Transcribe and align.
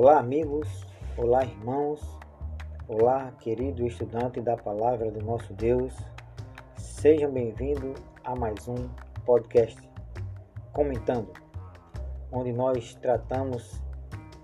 Olá, 0.00 0.20
amigos. 0.20 0.86
Olá, 1.16 1.44
irmãos. 1.44 2.00
Olá, 2.86 3.32
querido 3.40 3.84
estudante 3.84 4.40
da 4.40 4.56
palavra 4.56 5.10
do 5.10 5.20
nosso 5.24 5.52
Deus. 5.54 5.92
Sejam 6.76 7.32
bem-vindos 7.32 8.00
a 8.22 8.36
mais 8.36 8.68
um 8.68 8.76
podcast 9.26 9.76
Comentando, 10.72 11.32
onde 12.30 12.52
nós 12.52 12.94
tratamos 12.94 13.82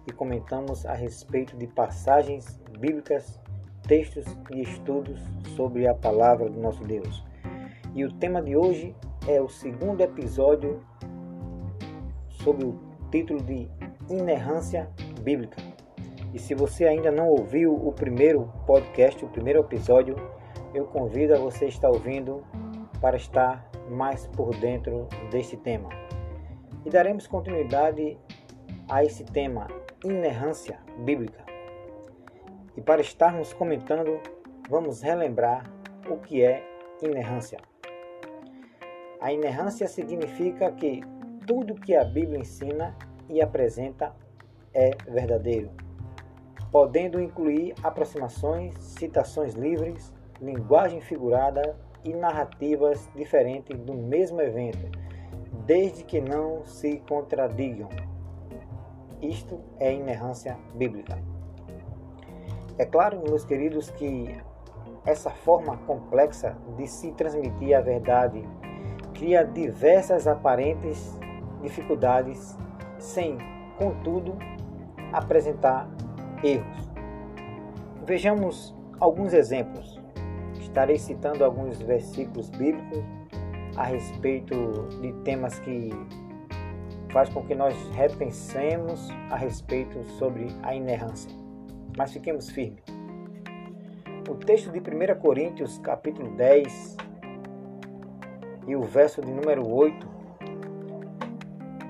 e 0.08 0.12
comentamos 0.12 0.84
a 0.86 0.93
respeito 0.93 1.57
de 1.57 1.68
passagens 1.68 2.61
bíblicas, 2.80 3.40
textos 3.86 4.25
e 4.52 4.61
estudos 4.61 5.21
sobre 5.54 5.86
a 5.86 5.94
palavra 5.94 6.50
do 6.50 6.58
nosso 6.58 6.82
Deus. 6.82 7.22
E 7.94 8.04
o 8.04 8.12
tema 8.14 8.43
de 8.43 8.57
hoje 8.57 8.93
é 9.29 9.40
o 9.40 9.48
segundo 9.48 10.00
episódio 10.00 10.84
sob 12.43 12.64
o 12.64 12.76
título 13.12 13.40
de 13.40 13.71
Inerrância 14.11 14.90
Bíblica. 15.24 15.56
E 16.34 16.38
se 16.38 16.54
você 16.54 16.84
ainda 16.84 17.10
não 17.10 17.28
ouviu 17.28 17.74
o 17.74 17.92
primeiro 17.92 18.52
podcast, 18.66 19.24
o 19.24 19.28
primeiro 19.28 19.60
episódio, 19.60 20.14
eu 20.74 20.84
convido 20.84 21.34
a 21.34 21.38
você 21.38 21.66
estar 21.66 21.88
ouvindo 21.88 22.44
para 23.00 23.16
estar 23.16 23.68
mais 23.88 24.26
por 24.26 24.54
dentro 24.56 25.08
deste 25.30 25.56
tema. 25.56 25.88
E 26.84 26.90
daremos 26.90 27.26
continuidade 27.26 28.18
a 28.88 29.02
esse 29.02 29.24
tema, 29.24 29.66
inerrância 30.04 30.78
bíblica. 30.98 31.42
E 32.77 32.83
para 32.83 33.00
estarmos 33.00 33.55
comentando, 33.55 34.20
vamos 34.69 35.00
relembrar 35.00 35.64
o 36.11 36.19
que 36.19 36.44
é 36.44 36.62
inerrância. 37.02 37.58
A 39.20 39.33
inerrância 39.33 39.88
significa 39.88 40.70
que 40.72 41.00
tudo 41.47 41.75
que 41.75 41.94
a 41.94 42.05
Bíblia 42.05 42.41
ensina 42.41 42.94
e 43.28 43.41
apresenta 43.41 44.14
é 44.75 44.91
verdadeiro, 45.08 45.70
podendo 46.70 47.20
incluir 47.20 47.75
aproximações, 47.83 48.75
citações 48.78 49.55
livres, 49.55 50.12
linguagem 50.41 51.00
figurada 51.00 51.77
e 52.03 52.12
narrativas 52.12 53.08
diferentes 53.14 53.78
do 53.78 53.94
mesmo 53.94 54.41
evento, 54.41 54.91
desde 55.64 56.05
que 56.05 56.20
não 56.20 56.64
se 56.64 56.98
contradigam. 57.08 57.89
Isto 59.22 59.61
é 59.78 59.92
inerrância 59.92 60.58
bíblica. 60.75 61.19
É 62.77 62.84
claro, 62.84 63.22
meus 63.22 63.44
queridos, 63.44 63.88
que 63.91 64.36
essa 65.06 65.31
forma 65.31 65.77
complexa 65.86 66.56
de 66.77 66.86
se 66.86 67.12
transmitir 67.12 67.77
a 67.77 67.81
verdade 67.81 68.42
cria 69.14 69.44
diversas 69.44 70.27
aparentes 70.27 71.19
dificuldades, 71.62 72.59
sem, 72.98 73.38
contudo, 73.78 74.36
apresentar 75.15 75.89
erros. 76.43 76.91
Vejamos 78.05 78.75
alguns 78.98 79.33
exemplos. 79.33 80.01
Estarei 80.61 80.98
citando 80.98 81.45
alguns 81.45 81.81
versículos 81.81 82.51
bíblicos 82.51 83.03
a 83.77 83.84
respeito 83.84 84.55
de 85.01 85.12
temas 85.25 85.59
que 85.61 85.91
faz 87.11 87.29
com 87.29 87.45
que 87.45 87.55
nós 87.55 87.75
repensemos 87.91 89.09
a 89.31 89.37
respeito 89.37 90.03
sobre 90.19 90.48
a 90.62 90.75
inerrância. 90.75 91.31
Mas 91.97 92.12
fiquemos 92.12 92.51
firmes. 92.51 92.83
O 94.28 94.34
texto 94.34 94.73
de 94.73 94.81
1 94.81 95.21
Coríntios, 95.21 95.78
capítulo 95.78 96.31
10, 96.37 96.97
e 98.67 98.75
o 98.75 98.83
verso 98.83 99.21
de 99.21 99.31
número 99.31 99.69
8, 99.69 100.09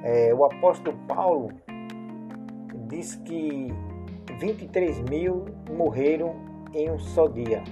é, 0.03 0.34
o 0.34 0.44
apóstolo 0.44 0.97
Paulo 1.06 1.48
diz 2.88 3.14
que 3.14 3.68
23 4.38 5.00
mil 5.03 5.44
morreram 5.70 6.34
em 6.72 6.91
um 6.91 6.98
só 6.98 7.28
dia. 7.28 7.62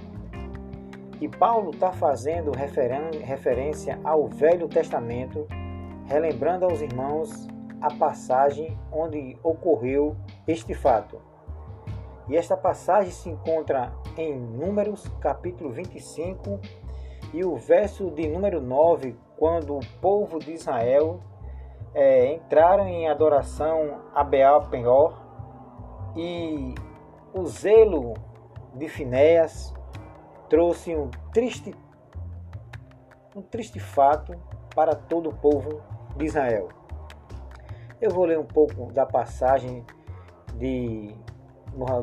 E 1.19 1.27
Paulo 1.27 1.71
está 1.71 1.91
fazendo 1.91 2.51
referência 2.51 3.99
ao 4.03 4.27
Velho 4.27 4.67
Testamento, 4.67 5.47
relembrando 6.05 6.65
aos 6.65 6.81
irmãos 6.81 7.47
a 7.81 7.93
passagem 7.93 8.77
onde 8.91 9.37
ocorreu 9.43 10.15
este 10.47 10.73
fato. 10.73 11.21
E 12.27 12.37
esta 12.37 12.55
passagem 12.55 13.11
se 13.11 13.29
encontra 13.29 13.93
em 14.17 14.37
Números, 14.37 15.07
capítulo 15.19 15.71
25, 15.71 16.59
e 17.33 17.43
o 17.43 17.55
verso 17.55 18.09
de 18.11 18.27
número 18.27 18.61
9, 18.61 19.15
quando 19.37 19.77
o 19.77 19.85
povo 19.99 20.39
de 20.39 20.53
Israel 20.53 21.19
é, 21.93 22.33
entraram 22.33 22.87
em 22.87 23.07
adoração 23.07 24.01
a 24.13 24.23
Baal 24.23 24.67
Penhor 24.69 25.13
e 26.15 26.73
o 27.33 27.45
zelo 27.45 28.13
de 28.73 28.87
Finéas 28.87 29.73
trouxe 30.49 30.95
um 30.95 31.09
triste, 31.31 31.75
um 33.35 33.41
triste 33.41 33.79
fato 33.79 34.35
para 34.75 34.95
todo 34.95 35.29
o 35.29 35.33
povo 35.33 35.81
de 36.15 36.25
Israel. 36.25 36.69
Eu 38.01 38.11
vou 38.11 38.25
ler 38.25 38.37
um 38.37 38.45
pouco 38.45 38.91
da 38.91 39.05
passagem 39.05 39.85
de, 40.55 41.15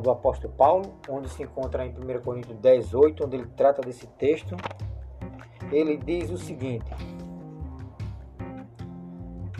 do 0.01 0.09
apóstolo 0.09 0.53
Paulo, 0.53 0.95
onde 1.07 1.29
se 1.29 1.43
encontra 1.43 1.85
em 1.85 1.91
1 1.91 2.21
Coríntios 2.21 2.57
10, 2.57 2.93
8, 2.93 3.25
onde 3.25 3.37
ele 3.37 3.47
trata 3.55 3.81
desse 3.81 4.07
texto. 4.07 4.55
Ele 5.71 5.97
diz 5.97 6.29
o 6.31 6.37
seguinte: 6.37 6.91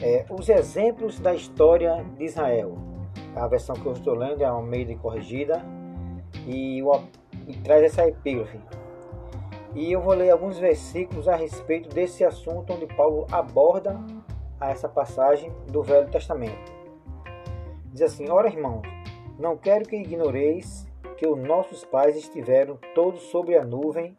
é, 0.02 0.26
os 0.30 0.50
exemplos 0.50 1.20
da 1.20 1.34
história 1.34 2.04
de 2.18 2.26
Israel. 2.26 2.76
A 3.36 3.48
versão 3.48 3.76
que 3.76 3.86
eu 3.86 3.94
estou 3.94 4.16
lendo 4.16 4.42
é 4.42 4.46
a 4.46 4.52
Almeida 4.52 4.96
Corrigida 4.96 5.64
e, 6.48 6.82
o, 6.82 7.04
e 7.48 7.56
traz 7.58 7.84
essa 7.84 8.08
epígrafe. 8.08 8.60
E 9.74 9.92
eu 9.92 10.02
vou 10.02 10.14
ler 10.14 10.32
alguns 10.32 10.58
versículos 10.58 11.28
a 11.28 11.36
respeito 11.36 11.88
desse 11.90 12.26
assunto 12.26 12.74
onde 12.74 12.88
Paulo 12.88 13.26
aborda 13.32 13.98
essa 14.60 14.90
passagem 14.90 15.52
do 15.72 15.82
Velho 15.82 16.10
Testamento. 16.10 16.72
Diz 17.86 18.02
assim: 18.02 18.30
Ora, 18.30 18.50
irmãos, 18.50 18.82
não 19.40 19.56
quero 19.56 19.88
que 19.88 19.96
ignoreis 19.96 20.88
que 21.18 21.28
os 21.28 21.38
nossos 21.38 21.86
pais 21.86 22.18
estiveram 22.18 22.78
todos 22.94 23.22
sob 23.24 23.56
a 23.56 23.64
nuvem 23.64 24.18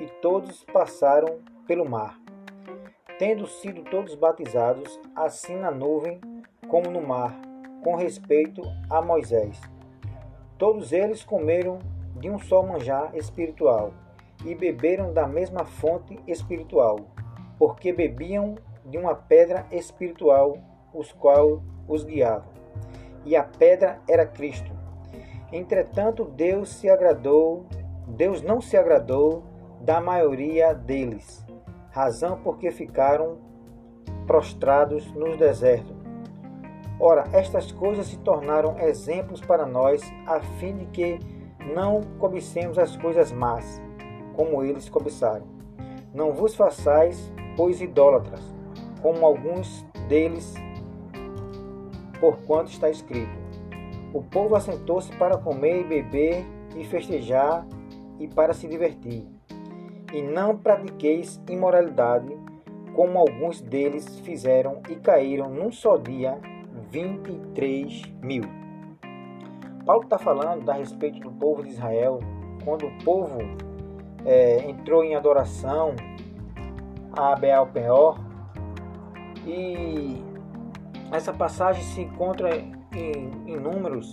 e 0.00 0.06
todos 0.20 0.64
passaram 0.64 1.38
pelo 1.66 1.88
mar 1.88 2.18
tendo 3.18 3.48
sido 3.48 3.82
todos 3.82 4.14
batizados, 4.14 4.98
assim 5.14 5.56
na 5.56 5.72
nuvem 5.72 6.20
como 6.68 6.88
no 6.88 7.02
mar, 7.02 7.36
com 7.82 7.96
respeito 7.96 8.62
a 8.88 9.02
Moisés. 9.02 9.60
Todos 10.56 10.92
eles 10.92 11.24
comeram 11.24 11.80
de 12.16 12.30
um 12.30 12.38
só 12.38 12.62
manjar 12.62 13.16
espiritual 13.16 13.92
e 14.44 14.54
beberam 14.54 15.12
da 15.12 15.26
mesma 15.26 15.64
fonte 15.64 16.18
espiritual, 16.28 17.00
porque 17.58 17.92
bebiam 17.92 18.54
de 18.86 18.96
uma 18.96 19.16
pedra 19.16 19.66
espiritual, 19.72 20.56
os 20.94 21.10
qual 21.12 21.60
os 21.88 22.04
guiava. 22.04 22.46
E 23.24 23.34
a 23.34 23.42
pedra 23.42 24.00
era 24.08 24.24
Cristo. 24.24 24.70
Entretanto, 25.52 26.24
Deus 26.24 26.68
se 26.68 26.88
agradou, 26.88 27.66
Deus 28.06 28.42
não 28.42 28.60
se 28.60 28.76
agradou 28.76 29.42
da 29.80 30.00
maioria 30.00 30.72
deles 30.72 31.47
razão 31.98 32.38
porque 32.44 32.70
ficaram 32.70 33.38
prostrados 34.24 35.04
no 35.14 35.36
deserto. 35.36 35.92
Ora, 37.00 37.24
estas 37.32 37.72
coisas 37.72 38.06
se 38.06 38.18
tornaram 38.18 38.78
exemplos 38.78 39.40
para 39.40 39.66
nós, 39.66 40.00
a 40.24 40.38
fim 40.38 40.76
de 40.76 40.86
que 40.86 41.18
não 41.74 42.02
cobicemos 42.20 42.78
as 42.78 42.96
coisas 42.96 43.32
más, 43.32 43.82
como 44.36 44.62
eles 44.62 44.88
cobiçaram. 44.88 45.46
Não 46.14 46.32
vos 46.32 46.54
façais, 46.54 47.32
pois, 47.56 47.80
idólatras, 47.80 48.42
como 49.02 49.26
alguns 49.26 49.84
deles, 50.08 50.54
porquanto 52.20 52.70
está 52.70 52.88
escrito: 52.88 53.36
O 54.14 54.22
povo 54.22 54.54
assentou-se 54.54 55.10
para 55.16 55.36
comer 55.36 55.80
e 55.80 55.84
beber 55.84 56.46
e 56.76 56.84
festejar 56.84 57.66
e 58.20 58.28
para 58.28 58.54
se 58.54 58.68
divertir 58.68 59.37
e 60.12 60.22
não 60.22 60.56
pratiqueis 60.56 61.40
imoralidade, 61.48 62.36
como 62.94 63.18
alguns 63.18 63.60
deles 63.60 64.20
fizeram 64.20 64.82
e 64.88 64.96
caíram 64.96 65.48
num 65.48 65.70
só 65.70 65.96
dia 65.96 66.38
23 66.90 68.02
mil. 68.22 68.44
Paulo 69.84 70.04
está 70.04 70.18
falando 70.18 70.68
a 70.68 70.74
respeito 70.74 71.20
do 71.20 71.30
povo 71.30 71.62
de 71.62 71.70
Israel, 71.70 72.20
quando 72.64 72.86
o 72.86 73.04
povo 73.04 73.38
é, 74.24 74.68
entrou 74.68 75.04
em 75.04 75.14
adoração 75.14 75.94
a 77.12 77.34
Baal 77.36 77.66
Peor, 77.68 78.18
e 79.46 80.22
essa 81.10 81.32
passagem 81.32 81.82
se 81.82 82.02
encontra 82.02 82.56
em, 82.56 83.30
em 83.46 83.56
números 83.56 84.12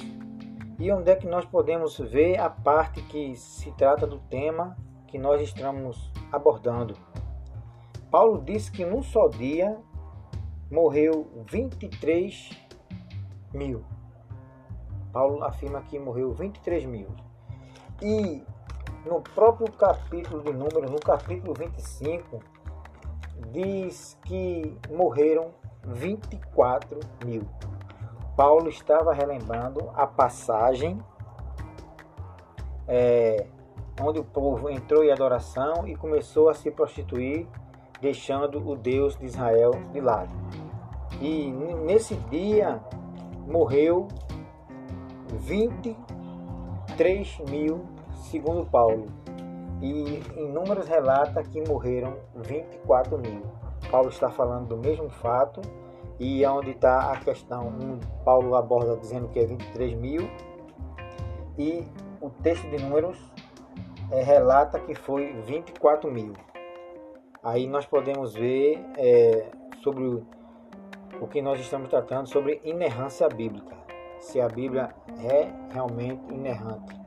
e 0.80 0.92
onde 0.92 1.10
é 1.10 1.16
que 1.16 1.28
nós 1.28 1.46
podemos 1.46 1.98
ver 1.98 2.40
a 2.40 2.50
parte 2.50 3.02
que 3.04 3.36
se 3.36 3.72
trata 3.72 4.06
do 4.06 4.20
tema 4.20 4.76
que 5.16 5.20
nós 5.20 5.40
estamos 5.40 6.12
abordando. 6.30 6.94
Paulo 8.12 8.42
disse 8.44 8.70
que 8.70 8.84
num 8.84 9.02
só 9.02 9.30
dia 9.30 9.78
morreu 10.70 11.46
23 11.50 12.50
mil. 13.54 13.82
Paulo 15.14 15.42
afirma 15.46 15.82
que 15.84 15.98
morreu 15.98 16.34
23 16.34 16.84
mil. 16.84 17.08
E 18.02 18.44
no 19.06 19.22
próprio 19.22 19.72
capítulo 19.72 20.44
de 20.44 20.52
Números, 20.52 20.92
no 20.92 21.00
capítulo 21.00 21.54
25, 21.54 22.44
diz 23.54 24.20
que 24.26 24.78
morreram 24.92 25.54
24 25.82 27.00
mil. 27.24 27.48
Paulo 28.36 28.68
estava 28.68 29.14
relembrando 29.14 29.90
a 29.94 30.06
passagem 30.06 31.00
é, 32.86 33.48
onde 34.02 34.20
o 34.20 34.24
povo 34.24 34.70
entrou 34.70 35.04
em 35.04 35.12
adoração 35.12 35.86
e 35.88 35.96
começou 35.96 36.50
a 36.50 36.54
se 36.54 36.72
prostituir, 36.72 37.48
deixando 38.02 38.58
o 38.68 38.76
Deus 38.76 39.18
de 39.18 39.26
Israel 39.26 39.72
de 39.92 40.02
lado. 40.02 40.34
E 41.22 41.50
nesse 41.86 42.16
dia 42.30 42.82
morreu 43.48 44.08
23 45.34 47.40
mil, 47.50 47.86
segundo 48.30 48.66
Paulo. 48.66 49.06
E 49.82 50.22
em 50.38 50.52
números 50.52 50.88
relata 50.88 51.42
que 51.44 51.62
morreram 51.68 52.16
24 52.36 53.18
mil. 53.18 53.42
Paulo 53.90 54.10
está 54.10 54.30
falando 54.30 54.70
do 54.70 54.78
mesmo 54.78 55.10
fato 55.10 55.62
e 56.20 56.44
é 56.44 56.50
onde 56.50 56.72
está 56.72 57.12
a 57.12 57.18
questão. 57.18 57.68
Um, 57.68 58.00
Paulo 58.24 58.56
aborda 58.56 58.96
dizendo 58.98 59.28
que 59.30 59.40
é 59.40 59.46
23 59.46 59.96
mil 59.96 60.30
e 61.58 61.84
o 62.22 62.30
texto 62.30 62.70
de 62.70 62.84
números 62.84 63.18
é, 64.12 64.22
relata 64.22 64.80
que 64.80 64.96
foi 64.96 65.34
24 65.46 66.12
mil. 66.12 66.34
Aí 67.44 67.68
nós 67.68 67.86
podemos 67.86 68.34
ver 68.34 68.84
é, 68.98 69.52
sobre 69.84 70.04
o, 70.04 71.28
que 71.28 71.42
nós 71.42 71.60
estamos 71.60 71.90
tratando 71.90 72.28
sobre 72.28 72.60
inerrância 72.64 73.28
bíblica, 73.30 73.76
se 74.20 74.42
a 74.42 74.48
Bíblia 74.48 74.90
é 75.24 75.48
realmente 75.72 76.34
inerrante. 76.34 77.06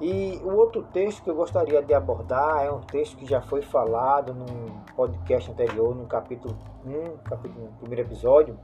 E 0.00 0.40
o 0.44 0.54
outro 0.54 0.84
texto 0.84 1.22
que 1.24 1.30
eu 1.30 1.34
gostaria 1.34 1.82
de 1.82 1.92
abordar 1.92 2.64
é 2.64 2.70
um 2.70 2.80
texto 2.80 3.16
que 3.16 3.26
já 3.26 3.40
foi 3.40 3.62
falado 3.62 4.32
num 4.32 4.80
podcast 4.94 5.50
anterior, 5.50 5.94
no 5.94 6.06
capítulo 6.06 6.56
1, 6.84 7.16
capítulo, 7.24 7.64
no 7.64 7.72
primeiro 7.78 8.06
episódio, 8.06 8.58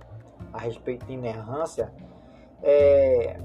a 0.52 0.58
respeito 0.58 1.06
de 1.06 1.14
inerrância. 1.14 1.92
É, 2.62 3.40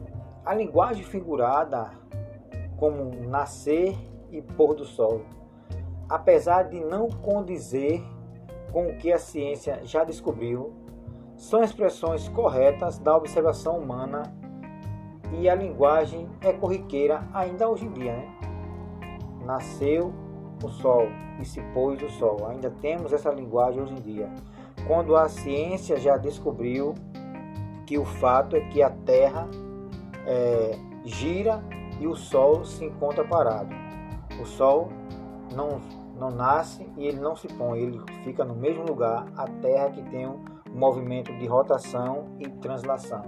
a 0.45 0.53
linguagem 0.53 1.03
figurada 1.03 1.91
como 2.79 3.11
nascer 3.27 3.95
e 4.31 4.41
pôr 4.41 4.73
do 4.73 4.85
sol, 4.85 5.21
apesar 6.07 6.63
de 6.63 6.79
não 6.79 7.09
condizer 7.09 8.01
com 8.71 8.87
o 8.87 8.97
que 8.97 9.11
a 9.11 9.17
ciência 9.17 9.81
já 9.83 10.03
descobriu, 10.03 10.73
são 11.35 11.63
expressões 11.63 12.27
corretas 12.29 12.97
da 12.97 13.15
observação 13.15 13.77
humana 13.77 14.23
e 15.31 15.49
a 15.49 15.55
linguagem 15.55 16.27
é 16.41 16.51
corriqueira 16.51 17.27
ainda 17.33 17.69
hoje 17.69 17.85
em 17.85 17.91
dia. 17.91 18.13
Né? 18.13 18.37
Nasceu 19.45 20.13
o 20.63 20.69
sol 20.69 21.07
e 21.39 21.45
se 21.45 21.61
pôs 21.73 22.01
o 22.01 22.09
sol. 22.09 22.47
Ainda 22.47 22.69
temos 22.69 23.13
essa 23.13 23.31
linguagem 23.31 23.81
hoje 23.81 23.93
em 23.93 24.01
dia. 24.01 24.29
Quando 24.87 25.15
a 25.15 25.29
ciência 25.29 25.97
já 25.97 26.17
descobriu 26.17 26.93
que 27.85 27.97
o 27.97 28.05
fato 28.05 28.55
é 28.55 28.61
que 28.61 28.81
a 28.81 28.89
Terra 28.89 29.47
é, 30.25 30.77
gira 31.05 31.63
e 31.99 32.07
o 32.07 32.15
Sol 32.15 32.63
se 32.63 32.85
encontra 32.85 33.23
parado. 33.23 33.73
O 34.41 34.45
Sol 34.45 34.89
não, 35.55 35.81
não 36.17 36.29
nasce 36.29 36.87
e 36.97 37.05
ele 37.07 37.19
não 37.19 37.35
se 37.35 37.47
põe, 37.47 37.79
ele 37.79 38.01
fica 38.23 38.43
no 38.43 38.55
mesmo 38.55 38.83
lugar, 38.85 39.25
a 39.35 39.47
Terra 39.61 39.89
que 39.89 40.01
tem 40.03 40.27
um 40.27 40.39
movimento 40.71 41.33
de 41.37 41.45
rotação 41.45 42.27
e 42.39 42.47
translação. 42.47 43.23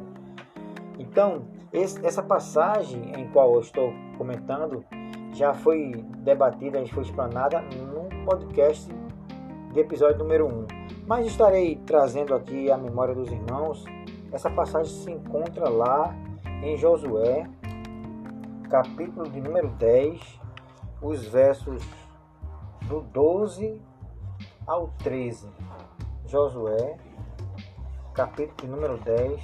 Então, 0.98 1.44
esse, 1.74 2.06
essa 2.06 2.22
passagem 2.22 3.12
em 3.18 3.28
qual 3.30 3.56
eu 3.56 3.62
estou 3.62 3.94
comentando 4.18 4.84
já 5.34 5.54
foi 5.54 5.92
debatida, 6.20 6.84
já 6.86 6.94
foi 6.94 7.04
explanada 7.04 7.62
no 7.62 8.26
podcast 8.26 8.94
de 9.74 9.80
episódio 9.80 10.20
número 10.20 10.48
1. 10.48 10.68
Mas 11.08 11.26
estarei 11.26 11.78
trazendo 11.86 12.36
aqui 12.36 12.70
a 12.70 12.78
memória 12.78 13.16
dos 13.16 13.32
irmãos. 13.32 13.84
Essa 14.32 14.50
passagem 14.50 14.94
se 14.94 15.12
encontra 15.12 15.70
lá 15.70 16.16
em 16.62 16.78
Josué, 16.78 17.50
capítulo 18.72 19.30
de 19.30 19.42
número 19.42 19.68
10, 19.72 20.40
os 21.02 21.26
versos 21.28 21.84
do 22.88 23.02
12 23.02 23.82
ao 24.66 24.88
13. 25.00 25.50
Josué, 26.26 26.98
capítulo 28.14 28.56
de 28.62 28.68
número 28.68 28.98
10, 29.00 29.42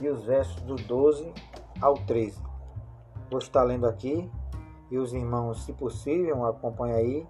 e 0.00 0.08
os 0.08 0.24
versos 0.24 0.58
do 0.62 0.76
12 0.76 1.34
ao 1.82 1.92
13. 1.92 2.40
Vou 3.28 3.40
estar 3.40 3.62
lendo 3.62 3.86
aqui 3.86 4.30
e 4.90 4.96
os 4.96 5.12
irmãos, 5.12 5.66
se 5.66 5.74
possível, 5.74 6.46
acompanhem 6.46 6.96
aí. 6.96 7.26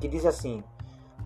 Que 0.00 0.08
diz 0.08 0.24
assim: 0.24 0.64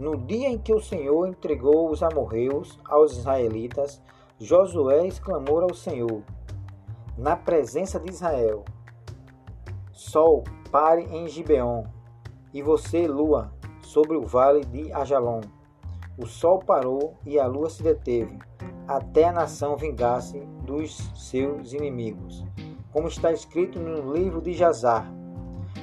No 0.01 0.17
dia 0.17 0.49
em 0.49 0.59
que 0.59 0.75
o 0.75 0.81
Senhor 0.81 1.29
entregou 1.29 1.93
os 1.93 2.03
amorreus 2.03 2.77
aos 2.87 3.17
israelitas, 3.17 4.03
Josué 4.41 5.07
exclamou 5.07 5.61
ao 5.61 5.73
Senhor, 5.73 6.25
na 7.17 7.37
presença 7.37 7.99
de 7.99 8.11
Israel: 8.11 8.65
Sol, 9.93 10.45
pare 10.71 11.03
em 11.03 11.29
Gibeon, 11.29 11.85
e 12.53 12.63
você, 12.63 13.07
lua, 13.07 13.53
sobre 13.83 14.17
o 14.17 14.27
vale 14.27 14.65
de 14.65 14.93
Ajalon. 14.93 15.41
O 16.17 16.27
sol 16.27 16.61
parou 16.61 17.15
e 17.27 17.39
a 17.41 17.47
lua 17.47 17.69
se 17.69 17.83
deteve 17.83 18.39
até 18.87 19.25
a 19.25 19.33
nação 19.33 19.77
vingasse 19.77 20.39
dos 20.65 21.11
seus 21.15 21.73
inimigos. 21.73 22.45
Como 22.93 23.09
está 23.09 23.33
escrito 23.33 23.81
no 23.81 24.13
livro 24.13 24.41
de 24.41 24.53
Jazar: 24.53 25.13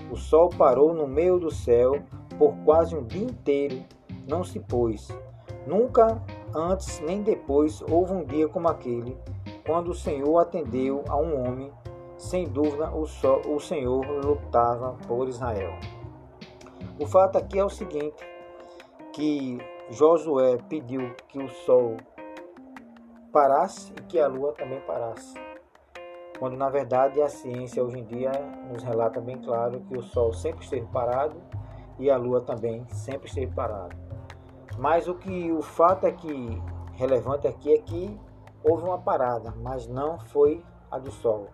O 0.09 0.15
sol 0.15 0.49
parou 0.49 0.93
no 0.93 1.07
meio 1.07 1.39
do 1.39 1.51
céu 1.51 2.01
por 2.37 2.55
quase 2.63 2.95
um 2.95 3.03
dia 3.03 3.23
inteiro, 3.23 3.83
não 4.27 4.43
se 4.43 4.59
pôs. 4.59 5.09
Nunca 5.67 6.21
antes 6.55 6.99
nem 7.01 7.21
depois 7.21 7.81
houve 7.81 8.13
um 8.13 8.23
dia 8.23 8.47
como 8.47 8.67
aquele, 8.67 9.17
quando 9.65 9.89
o 9.89 9.95
Senhor 9.95 10.37
atendeu 10.39 11.03
a 11.07 11.17
um 11.17 11.47
homem. 11.47 11.71
Sem 12.17 12.47
dúvida, 12.47 12.91
o, 12.91 13.07
sol, 13.07 13.41
o 13.47 13.59
Senhor 13.59 14.05
lutava 14.23 14.95
por 15.07 15.27
Israel. 15.27 15.73
O 16.99 17.07
fato 17.07 17.37
aqui 17.37 17.57
é 17.57 17.65
o 17.65 17.69
seguinte: 17.69 18.23
que 19.11 19.57
Josué 19.89 20.57
pediu 20.69 21.15
que 21.27 21.39
o 21.39 21.49
sol 21.49 21.97
parasse 23.31 23.91
e 23.97 24.01
que 24.03 24.19
a 24.19 24.27
Lua 24.27 24.53
também 24.53 24.79
parasse. 24.81 25.33
Quando 26.37 26.57
na 26.57 26.69
verdade 26.69 27.21
a 27.21 27.29
ciência 27.29 27.83
hoje 27.83 27.99
em 27.99 28.03
dia 28.03 28.31
nos 28.71 28.83
relata 28.83 29.21
bem 29.21 29.37
claro 29.37 29.79
que 29.81 29.97
o 29.97 30.01
Sol 30.01 30.33
sempre 30.33 30.63
esteve 30.63 30.87
parado 30.87 31.35
e 31.99 32.09
a 32.09 32.17
Lua 32.17 32.41
também 32.41 32.83
sempre 32.89 33.27
esteve 33.27 33.53
parada. 33.53 33.95
Mas 34.77 35.07
o 35.07 35.13
que 35.13 35.51
o 35.51 35.61
fato 35.61 36.07
é 36.07 36.11
que 36.11 36.61
relevante 36.93 37.47
aqui 37.47 37.73
é 37.73 37.77
que 37.77 38.19
houve 38.63 38.83
uma 38.83 38.97
parada, 38.97 39.53
mas 39.61 39.87
não 39.87 40.19
foi 40.19 40.63
a 40.89 40.97
do 40.97 41.11
Sol, 41.11 41.49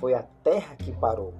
foi 0.00 0.14
a 0.14 0.24
Terra 0.42 0.76
que 0.76 0.92
parou. 0.92 1.34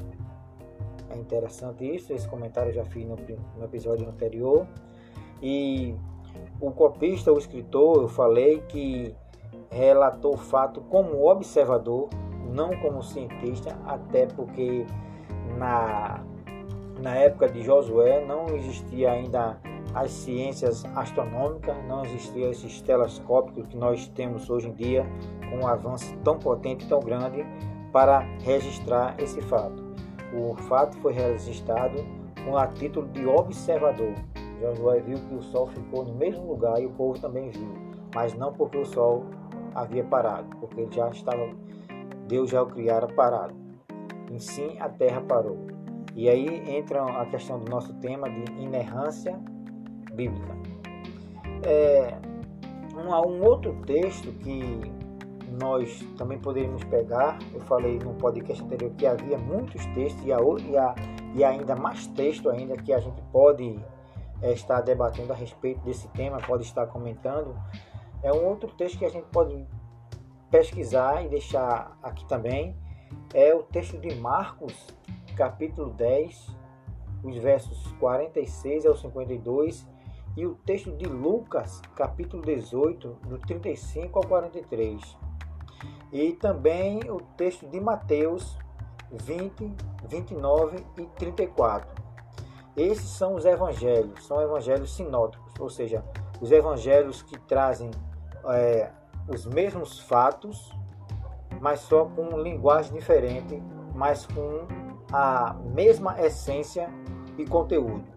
É 1.11 1.17
interessante 1.17 1.85
isso, 1.85 2.13
esse 2.13 2.29
comentário 2.29 2.71
eu 2.71 2.75
já 2.75 2.85
fiz 2.85 3.07
no, 3.07 3.17
no 3.57 3.65
episódio 3.65 4.09
anterior. 4.09 4.67
E 5.41 5.95
o 6.61 6.71
copista, 6.71 7.33
o 7.33 7.39
escritor, 7.39 8.03
eu 8.03 8.09
falei 8.09 8.61
que 8.69 9.15
relatou 9.71 10.35
o 10.35 10.39
fato 10.39 10.81
como 10.83 11.29
observador, 11.29 12.09
não 12.53 12.71
como 12.81 13.03
cientista, 13.03 13.77
até 13.87 14.27
porque 14.27 14.87
na, 15.59 16.25
na 17.01 17.15
época 17.17 17.49
de 17.49 17.63
Josué 17.63 18.25
não 18.25 18.47
existia 18.57 19.13
ainda 19.13 19.59
as 19.97 20.11
ciências 20.11 20.85
astronômicas, 20.95 21.75
não 21.89 22.05
existiam 22.05 22.51
esses 22.51 22.83
telescópicos 22.83 23.67
que 23.67 23.79
nós 23.79 24.07
temos 24.09 24.51
hoje 24.51 24.69
em 24.69 24.75
dia, 24.75 25.07
com 25.49 25.65
um 25.65 25.67
avanço 25.67 26.15
tão 26.23 26.39
potente 26.39 26.87
tão 26.87 27.01
grande 27.01 27.47
para 27.93 28.19
registrar 28.43 29.15
esse 29.19 29.41
fato. 29.41 29.83
O 30.35 30.55
fato 30.65 30.99
foi 30.99 31.15
registrado 31.15 32.05
com 32.45 32.59
a 32.59 32.67
título 32.67 33.09
de 33.09 33.27
observador. 33.27 34.13
Josué 34.61 35.01
viu 35.01 35.17
que 35.17 35.35
o 35.35 35.43
Sol 35.43 35.69
ficou 35.69 36.05
no 36.05 36.15
mesmo 36.15 36.47
lugar 36.47 36.79
e 36.79 36.85
o 36.85 36.91
povo 36.91 37.19
também 37.19 37.49
viu, 37.49 37.73
mas 38.15 38.35
não 38.35 38.53
porque 38.53 38.77
o 38.77 38.85
Sol 38.85 39.25
havia 39.75 40.05
parado, 40.05 40.55
porque 40.61 40.83
ele 40.83 40.93
já 40.93 41.09
estava, 41.09 41.49
Deus 42.29 42.51
já 42.51 42.63
o 42.63 42.67
criara 42.67 43.07
parado. 43.07 43.55
Em 44.31 44.39
sim, 44.39 44.77
a 44.79 44.91
terra 44.91 45.23
parou. 45.23 45.57
E 46.15 46.29
aí 46.29 46.71
entra 46.71 47.03
a 47.03 47.25
questão 47.25 47.59
do 47.59 47.71
nosso 47.71 47.95
tema 47.95 48.29
de 48.29 48.53
inerrância 48.61 49.41
bíblica. 50.17 50.57
É, 51.63 52.19
um, 52.95 53.09
um 53.09 53.45
outro 53.45 53.73
texto 53.87 54.33
que 54.33 54.81
nós 55.61 56.03
também 56.19 56.39
poderíamos 56.39 56.83
pegar, 56.85 57.39
eu 57.55 57.61
falei 57.63 57.99
no 57.99 58.15
podcast 58.15 58.63
anterior 58.65 58.91
que 58.97 59.07
havia 59.07 59.39
muitos 59.39 59.85
textos 59.87 60.25
e, 60.25 60.33
a, 60.33 60.39
e, 60.41 60.77
a, 60.77 60.95
e 61.35 61.45
ainda 61.45 61.77
mais 61.77 62.07
texto 62.09 62.51
ainda 62.51 62.77
que 62.77 62.93
a 62.93 62.99
gente 62.99 63.23
pode 63.33 63.79
é, 64.43 64.53
estar 64.53 64.81
debatendo 64.81 65.33
a 65.33 65.37
respeito 65.37 65.81
desse 65.81 66.09
tema, 66.09 66.39
pode 66.39 66.65
estar 66.65 66.87
comentando, 66.87 67.55
é 68.23 68.33
um 68.33 68.45
outro 68.45 68.69
texto 68.75 68.99
que 68.99 69.05
a 69.05 69.11
gente 69.11 69.27
pode 69.29 69.67
pesquisar 70.51 71.25
e 71.25 71.29
deixar 71.29 71.97
aqui 72.03 72.27
também. 72.27 72.77
É 73.33 73.55
o 73.55 73.63
texto 73.63 73.99
de 73.99 74.15
Marcos, 74.17 74.75
capítulo 75.37 75.91
10, 75.91 76.57
os 77.23 77.37
versos 77.37 77.93
46 77.99 78.87
ao 78.87 78.97
52, 78.97 79.87
e 80.37 80.47
o 80.47 80.55
texto 80.55 80.93
de 80.93 81.07
Lucas, 81.07 81.81
capítulo 81.95 82.43
18, 82.43 83.09
do 83.27 83.39
35 83.39 84.19
ao 84.19 84.27
43. 84.27 85.17
E 86.13 86.33
também 86.33 87.01
o 87.11 87.21
texto 87.37 87.67
de 87.67 87.81
Mateus 87.81 88.59
20, 89.11 89.75
29 90.07 90.85
e 90.99 91.07
34. 91.07 91.89
Esses 92.77 93.09
são 93.09 93.35
os 93.35 93.47
evangelhos, 93.47 94.27
são 94.27 94.41
evangelhos 94.43 94.95
sinóticos, 94.95 95.55
ou 95.59 95.71
seja, 95.71 96.05
os 96.41 96.53
evangelhos 96.53 97.23
que 97.23 97.39
trazem 97.41 97.91
é, 98.51 98.91
os 99.27 99.47
mesmos 99.47 99.99
fatos, 100.01 100.71
mas 101.61 101.81
só 101.81 102.05
com 102.05 102.39
linguagem 102.39 102.93
diferente, 102.93 103.63
mas 103.95 104.27
com 104.27 104.67
a 105.11 105.55
mesma 105.73 106.21
essência 106.21 106.91
e 107.39 107.47
conteúdo. 107.47 108.16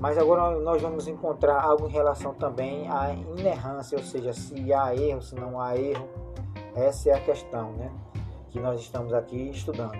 Mas 0.00 0.16
agora 0.16 0.58
nós 0.58 0.80
vamos 0.80 1.06
encontrar 1.06 1.60
algo 1.62 1.86
em 1.86 1.92
relação 1.92 2.32
também 2.32 2.90
à 2.90 3.12
inerrância, 3.12 3.98
ou 3.98 4.02
seja, 4.02 4.32
se 4.32 4.72
há 4.72 4.96
erro, 4.96 5.20
se 5.20 5.34
não 5.34 5.60
há 5.60 5.76
erro. 5.76 6.08
Essa 6.74 7.10
é 7.10 7.14
a 7.14 7.20
questão 7.20 7.72
né, 7.72 7.92
que 8.48 8.58
nós 8.58 8.80
estamos 8.80 9.12
aqui 9.12 9.50
estudando. 9.50 9.98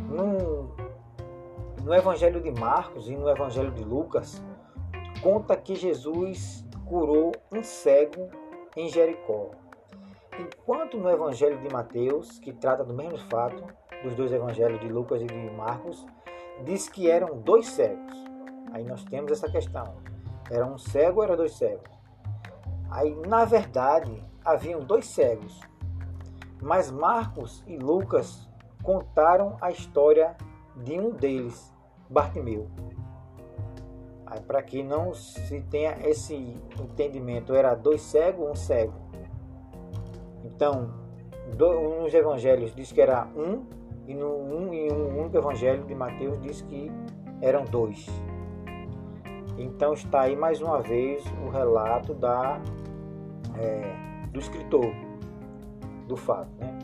No, 0.00 0.74
no 1.84 1.94
Evangelho 1.94 2.40
de 2.40 2.50
Marcos 2.50 3.08
e 3.08 3.14
no 3.14 3.30
Evangelho 3.30 3.70
de 3.70 3.84
Lucas, 3.84 4.42
conta 5.22 5.56
que 5.56 5.76
Jesus 5.76 6.66
curou 6.84 7.30
um 7.52 7.62
cego 7.62 8.28
em 8.76 8.88
Jericó. 8.88 9.50
Enquanto 10.36 10.98
no 10.98 11.08
Evangelho 11.08 11.60
de 11.60 11.72
Mateus, 11.72 12.40
que 12.40 12.52
trata 12.52 12.82
do 12.82 12.92
mesmo 12.92 13.18
fato, 13.30 13.62
dos 14.02 14.16
dois 14.16 14.32
evangelhos 14.32 14.80
de 14.80 14.88
Lucas 14.88 15.22
e 15.22 15.26
de 15.26 15.50
Marcos, 15.50 16.04
diz 16.64 16.88
que 16.88 17.08
eram 17.08 17.38
dois 17.38 17.68
cegos. 17.68 18.35
Aí 18.76 18.84
nós 18.84 19.02
temos 19.04 19.32
essa 19.32 19.48
questão. 19.48 19.94
Era 20.50 20.66
um 20.66 20.76
cego 20.76 21.20
ou 21.20 21.24
era 21.24 21.34
dois 21.34 21.56
cegos? 21.56 21.90
Aí, 22.90 23.14
na 23.26 23.42
verdade, 23.46 24.22
haviam 24.44 24.80
dois 24.80 25.06
cegos. 25.06 25.58
Mas 26.60 26.90
Marcos 26.90 27.64
e 27.66 27.78
Lucas 27.78 28.46
contaram 28.82 29.56
a 29.62 29.70
história 29.70 30.36
de 30.76 31.00
um 31.00 31.10
deles, 31.10 31.72
Bartimeu. 32.10 32.68
Para 34.46 34.62
que 34.62 34.82
não 34.82 35.14
se 35.14 35.62
tenha 35.70 35.96
esse 36.06 36.34
entendimento, 36.78 37.54
era 37.54 37.74
dois 37.74 38.02
cegos 38.02 38.50
um 38.50 38.54
cego. 38.54 38.92
Então, 40.44 40.92
do, 41.56 42.02
nos 42.02 42.12
evangelhos 42.12 42.74
diz 42.74 42.92
que 42.92 43.00
era 43.00 43.26
um, 43.34 43.64
e 44.06 44.12
no 44.12 44.36
um, 44.36 44.74
em 44.74 44.92
um 44.92 45.18
único 45.18 45.38
evangelho 45.38 45.82
de 45.86 45.94
Mateus 45.94 46.38
diz 46.42 46.60
que 46.60 46.92
eram 47.40 47.64
dois. 47.64 48.06
Então 49.58 49.92
está 49.94 50.22
aí 50.22 50.36
mais 50.36 50.60
uma 50.60 50.80
vez 50.80 51.24
o 51.44 51.48
relato 51.48 52.12
da, 52.14 52.60
é, 53.58 54.26
do 54.30 54.38
escritor 54.38 54.92
do 56.06 56.16
fato. 56.16 56.50
Né? 56.58 56.78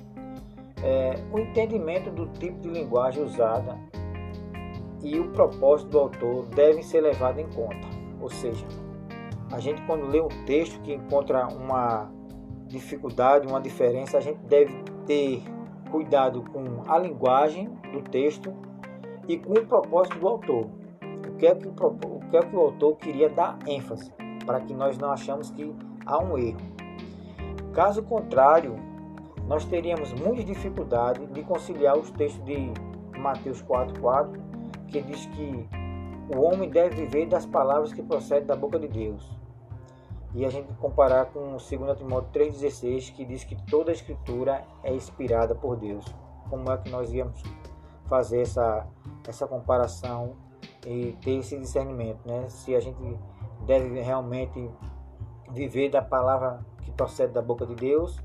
É, 0.83 1.15
o 1.33 1.39
entendimento 1.39 2.11
do 2.11 2.27
tipo 2.39 2.59
de 2.61 2.69
linguagem 2.69 3.23
usada 3.23 3.79
e 5.03 5.19
o 5.19 5.31
propósito 5.33 5.91
do 5.91 5.99
autor 5.99 6.47
devem 6.47 6.83
ser 6.83 7.01
levados 7.01 7.41
em 7.43 7.49
conta. 7.49 7.89
Ou 8.21 8.31
seja, 8.31 8.67
a 9.53 9.59
gente 9.59 9.83
quando 9.83 10.07
lê 10.07 10.21
um 10.21 10.29
texto 10.47 10.81
que 10.81 10.95
encontra 10.95 11.47
uma 11.49 12.11
dificuldade, 12.67 13.47
uma 13.47 13.61
diferença, 13.61 14.17
a 14.17 14.21
gente 14.21 14.39
deve 14.47 14.73
ter 15.07 15.43
cuidado 15.91 16.43
com 16.51 16.91
a 16.91 16.99
linguagem 16.99 17.69
do 17.93 18.01
texto 18.03 18.53
e 19.29 19.37
com 19.37 19.53
o 19.53 19.67
propósito 19.67 20.19
do 20.19 20.27
autor. 20.27 20.71
O 21.29 21.37
que 21.37 21.47
é 21.47 21.55
que 21.55 21.69
o, 21.69 21.73
que 22.33 22.39
é 22.39 22.43
que 22.43 22.57
o 22.57 22.61
autor 22.61 22.97
queria 22.97 23.29
dar 23.29 23.59
ênfase, 23.67 24.11
para 24.47 24.59
que 24.59 24.73
nós 24.73 24.97
não 24.97 25.11
achamos 25.11 25.51
que 25.51 25.71
há 26.07 26.19
um 26.19 26.39
erro. 26.39 26.63
Caso 27.75 28.03
contrário, 28.03 28.75
nós 29.47 29.67
teríamos 29.67 30.15
muita 30.15 30.43
dificuldade 30.43 31.27
de 31.27 31.43
conciliar 31.43 31.99
os 31.99 32.11
textos 32.11 32.43
de 32.47 32.73
Mateus 33.19 33.63
4,4 33.63 34.41
que 34.89 35.03
diz 35.03 35.27
que 35.27 35.69
o 36.35 36.41
homem 36.41 36.71
deve 36.71 37.05
viver 37.05 37.27
das 37.27 37.45
palavras 37.45 37.93
que 37.93 38.03
procedem 38.03 38.47
da 38.47 38.57
boca 38.57 38.79
de 38.79 38.89
Deus. 38.89 39.31
E 40.35 40.47
a 40.47 40.49
gente 40.49 40.73
comparar 40.77 41.27
com 41.27 41.51
2 41.51 41.63
Timóteo 41.99 42.31
3,16, 42.33 43.15
que 43.15 43.27
diz 43.27 43.45
que 43.45 43.57
toda 43.71 43.91
a 43.91 43.93
escritura 43.93 44.65
é 44.83 44.95
inspirada 44.95 45.55
por 45.55 45.77
Deus. 45.77 46.07
Como 46.49 46.73
é 46.73 46.79
que 46.79 46.89
nós 46.89 47.13
íamos 47.13 47.43
fazer 48.09 48.41
essa, 48.41 48.87
essa 49.29 49.47
comparação 49.47 50.35
e 50.87 51.13
ter 51.23 51.39
esse 51.39 51.59
discernimento, 51.59 52.27
né? 52.27 52.49
Se 52.49 52.75
a 52.75 52.81
gente 52.81 53.19
deve 53.67 54.01
realmente 54.01 54.71
viver 55.51 55.91
da 55.91 56.03
palavra 56.03 56.65
que 56.83 56.91
procede 56.91 57.33
da 57.33 57.43
boca 57.43 57.67
de 57.67 57.75
Deus 57.75 58.19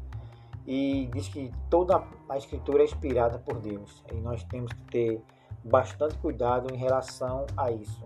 e 0.65 1.09
diz 1.13 1.27
que 1.27 1.51
toda 1.69 2.03
a 2.27 2.37
escritura 2.37 2.81
é 2.81 2.85
inspirada 2.85 3.39
por 3.39 3.59
Deus. 3.59 4.03
E 4.11 4.15
nós 4.15 4.43
temos 4.43 4.71
que 4.73 4.81
ter 4.85 5.23
bastante 5.63 6.17
cuidado 6.17 6.73
em 6.73 6.77
relação 6.77 7.45
a 7.55 7.71
isso. 7.71 8.03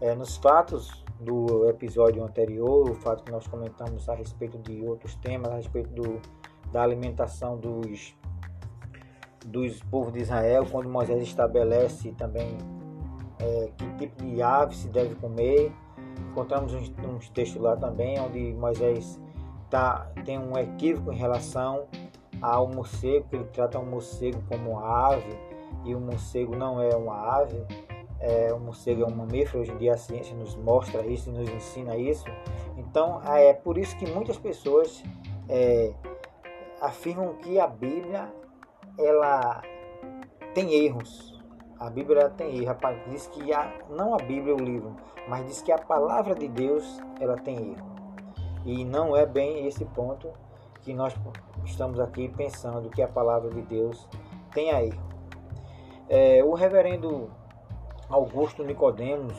É, 0.00 0.14
nos 0.14 0.36
fatos 0.36 1.04
do 1.20 1.68
episódio 1.68 2.22
anterior, 2.24 2.88
o 2.88 2.94
fato 2.94 3.24
que 3.24 3.32
nós 3.32 3.46
comentamos 3.46 4.08
a 4.08 4.14
respeito 4.14 4.58
de 4.58 4.80
outros 4.86 5.16
temas, 5.16 5.50
a 5.50 5.56
respeito 5.56 5.90
do, 5.90 6.20
da 6.70 6.82
alimentação 6.82 7.58
dos, 7.58 8.14
dos 9.44 9.82
povos 9.84 10.12
de 10.12 10.20
Israel, 10.20 10.66
quando 10.70 10.88
Moisés 10.88 11.20
estabelece 11.22 12.12
também 12.12 12.56
é, 13.38 13.70
que 13.76 13.86
tipo 13.94 14.24
de 14.24 14.42
ave 14.42 14.74
se 14.74 14.88
deve 14.88 15.14
comer. 15.16 15.72
Encontramos 16.30 16.74
uns, 16.74 16.92
uns 17.04 17.28
textos 17.30 17.60
lá 17.60 17.76
também, 17.76 18.20
onde 18.20 18.52
Moisés 18.54 19.20
tá, 19.70 20.10
tem 20.24 20.38
um 20.38 20.56
equívoco 20.56 21.12
em 21.12 21.16
relação 21.16 21.86
ao 22.40 22.68
morcego, 22.68 23.26
que 23.28 23.36
ele 23.36 23.44
trata 23.52 23.78
o 23.78 23.86
morcego 23.86 24.40
como 24.48 24.78
ave, 24.78 25.38
e 25.84 25.94
o 25.94 26.00
morcego 26.00 26.56
não 26.56 26.80
é 26.80 26.94
uma 26.94 27.40
ave, 27.40 27.64
é, 28.20 28.52
o 28.52 28.58
morcego 28.58 29.02
é 29.02 29.06
um 29.06 29.14
mamífero, 29.14 29.60
hoje 29.60 29.72
em 29.72 29.76
dia 29.76 29.94
a 29.94 29.96
ciência 29.96 30.36
nos 30.36 30.56
mostra 30.56 31.06
isso 31.06 31.30
e 31.30 31.32
nos 31.32 31.48
ensina 31.48 31.96
isso. 31.96 32.24
Então 32.76 33.20
é 33.24 33.52
por 33.52 33.78
isso 33.78 33.96
que 33.96 34.06
muitas 34.10 34.36
pessoas 34.36 35.02
é, 35.48 35.92
afirmam 36.80 37.34
que 37.34 37.58
a 37.58 37.66
Bíblia 37.66 38.32
ela 38.98 39.62
tem 40.54 40.74
erros. 40.74 41.37
A 41.78 41.88
Bíblia 41.88 42.28
tem 42.30 42.58
erros. 42.58 42.76
Diz 43.08 43.26
que 43.28 43.52
a, 43.52 43.72
não 43.88 44.14
a 44.14 44.18
Bíblia 44.18 44.54
o 44.54 44.58
livro, 44.58 44.96
mas 45.28 45.46
diz 45.46 45.62
que 45.62 45.70
a 45.70 45.78
palavra 45.78 46.34
de 46.34 46.48
Deus 46.48 47.00
ela 47.20 47.36
tem 47.36 47.56
erro. 47.72 47.86
E 48.64 48.84
não 48.84 49.16
é 49.16 49.24
bem 49.24 49.66
esse 49.66 49.84
ponto 49.84 50.28
que 50.82 50.92
nós 50.92 51.14
estamos 51.64 52.00
aqui 52.00 52.28
pensando 52.28 52.90
que 52.90 53.00
a 53.00 53.06
palavra 53.08 53.50
de 53.50 53.62
Deus 53.62 54.08
tenha 54.52 54.82
erro. 54.82 55.02
É, 56.08 56.42
o 56.42 56.54
reverendo 56.54 57.30
Augusto 58.08 58.64
Nicodemos, 58.64 59.36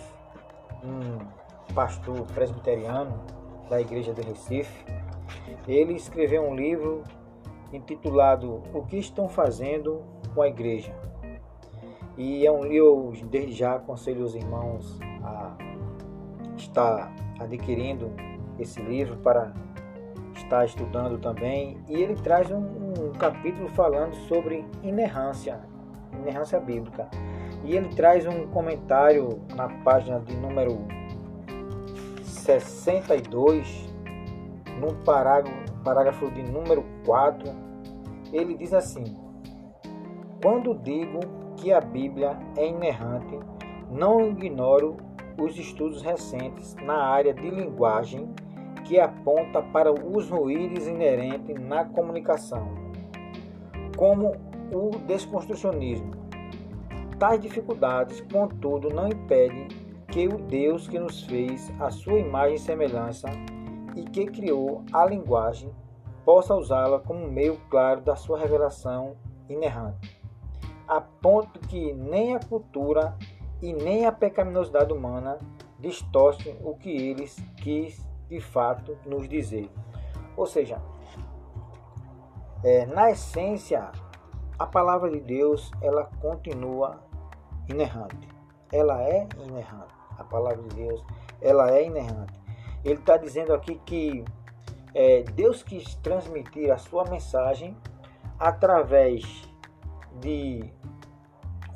um 0.84 1.74
pastor 1.74 2.26
presbiteriano 2.34 3.22
da 3.70 3.82
igreja 3.82 4.14
de 4.14 4.22
Recife, 4.22 4.86
ele 5.68 5.94
escreveu 5.94 6.44
um 6.44 6.56
livro 6.56 7.04
intitulado 7.74 8.64
O 8.74 8.84
que 8.86 8.98
estão 8.98 9.28
fazendo 9.28 10.04
com 10.34 10.42
a 10.42 10.48
igreja. 10.48 11.09
E 12.20 12.46
é 12.46 12.52
um 12.52 12.66
livro, 12.66 13.14
eu 13.16 13.28
desde 13.32 13.54
já 13.54 13.76
aconselho 13.76 14.26
os 14.26 14.36
irmãos 14.36 15.00
a 15.24 15.56
estar 16.58 17.16
adquirindo 17.40 18.12
esse 18.60 18.82
livro 18.82 19.16
para 19.24 19.54
estar 20.36 20.66
estudando 20.66 21.18
também. 21.18 21.78
E 21.88 21.94
ele 21.94 22.16
traz 22.16 22.52
um, 22.52 22.58
um 22.58 23.14
capítulo 23.18 23.70
falando 23.70 24.14
sobre 24.28 24.66
inerrância, 24.84 25.62
inerrância 26.12 26.60
bíblica. 26.60 27.08
E 27.64 27.74
ele 27.74 27.88
traz 27.96 28.26
um 28.26 28.48
comentário 28.48 29.40
na 29.56 29.70
página 29.70 30.20
de 30.20 30.36
número 30.36 30.78
62, 32.22 33.88
no 34.78 34.94
parágrafo, 35.06 35.58
parágrafo 35.86 36.30
de 36.32 36.44
número 36.44 36.84
4, 37.06 37.50
ele 38.34 38.56
diz 38.56 38.74
assim: 38.74 39.06
Quando 40.42 40.74
digo 40.76 41.22
que 41.60 41.72
a 41.72 41.82
Bíblia 41.82 42.38
é 42.58 42.68
inerrante, 42.68 43.40
não 43.90 44.30
ignoro 44.30 44.98
os 45.40 45.58
estudos 45.58 46.02
recentes 46.02 46.76
na 46.84 46.96
área 46.96 47.34
de 47.34 47.50
linguagem 47.50 48.34
que 48.86 49.00
aponta 49.00 49.62
para 49.62 49.92
os 49.92 50.30
ruídos 50.30 50.88
inerentes 50.88 51.60
na 51.60 51.86
comunicação, 51.86 52.68
como 53.96 54.34
o 54.72 54.90
desconstrucionismo, 55.06 56.20
Tais 57.20 57.42
dificuldades, 57.42 58.22
contudo, 58.32 58.90
não 58.90 59.10
impedem 59.10 59.68
que 60.08 60.26
o 60.30 60.38
Deus 60.38 60.88
que 60.88 60.98
nos 60.98 61.24
fez 61.26 61.70
a 61.78 61.92
sua 61.92 62.18
imagem 62.18 62.56
e 62.56 62.60
semelhança 62.60 63.28
e 63.94 64.04
que 64.04 64.26
criou 64.26 64.86
a 64.94 65.06
linguagem 65.06 65.70
possa 66.24 66.56
usá-la 66.56 66.98
como 67.00 67.28
meio 67.28 67.60
claro 67.70 68.00
da 68.00 68.16
sua 68.16 68.40
revelação 68.40 69.18
inerrante, 69.50 70.18
a 70.90 71.00
ponto 71.00 71.60
que 71.60 71.94
nem 71.94 72.36
a 72.36 72.40
cultura 72.40 73.16
e 73.62 73.72
nem 73.72 74.08
a 74.08 74.12
pecaminosidade 74.12 74.92
humana 74.92 75.38
distorcem 75.78 76.58
o 76.64 76.76
que 76.76 76.90
eles 76.90 77.38
quis 77.58 78.04
de 78.28 78.42
fato 78.42 78.98
nos 79.06 79.30
dizer. 79.30 79.70
Ou 80.36 80.48
seja, 80.48 80.82
é, 82.64 82.88
na 82.88 83.12
essência, 83.12 83.92
a 84.58 84.66
palavra 84.66 85.12
de 85.12 85.20
Deus 85.20 85.70
ela 85.80 86.10
continua 86.20 87.00
inerrante. 87.70 88.28
Ela 88.72 89.04
é 89.04 89.28
inerrante. 89.38 89.94
A 90.18 90.24
palavra 90.24 90.64
de 90.64 90.76
Deus 90.76 91.06
ela 91.40 91.72
é 91.72 91.86
inerrante. 91.86 92.34
Ele 92.84 93.00
está 93.00 93.16
dizendo 93.16 93.54
aqui 93.54 93.80
que 93.86 94.26
é, 94.96 95.22
Deus 95.22 95.62
quis 95.62 95.94
transmitir 95.96 96.72
a 96.72 96.78
sua 96.78 97.06
mensagem 97.06 97.78
através 98.40 99.24
de 100.20 100.79